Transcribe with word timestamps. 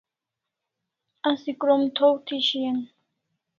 Asi 1.29 1.51
krom 1.59 1.83
thaw 1.95 2.13
thi 2.25 2.37
shian 2.47 2.79